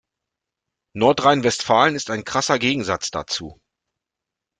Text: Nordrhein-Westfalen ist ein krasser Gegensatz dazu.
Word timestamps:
Nordrhein-Westfalen 0.95 1.93
ist 1.93 2.09
ein 2.09 2.23
krasser 2.23 2.57
Gegensatz 2.57 3.11
dazu. 3.11 3.61